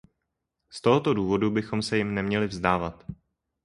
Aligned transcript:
Z 0.69 0.81
tohoto 0.81 1.13
důvodu 1.13 1.51
bychom 1.51 1.81
se 1.81 1.97
jim 1.97 2.13
neměli 2.13 2.47
vzdávat. 2.47 3.05